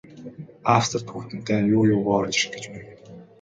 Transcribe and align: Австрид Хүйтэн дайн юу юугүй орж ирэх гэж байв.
Австрид 0.77 1.05
Хүйтэн 1.11 1.39
дайн 1.47 1.65
юу 1.77 1.83
юугүй 1.93 2.15
орж 2.21 2.35
ирэх 2.39 2.51
гэж 2.53 2.65
байв. 2.71 2.87